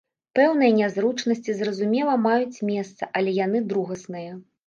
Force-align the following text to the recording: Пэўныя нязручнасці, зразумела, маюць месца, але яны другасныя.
Пэўныя 0.37 0.71
нязручнасці, 0.77 1.53
зразумела, 1.59 2.15
маюць 2.25 2.63
месца, 2.71 3.03
але 3.19 3.37
яны 3.45 3.63
другасныя. 3.75 4.31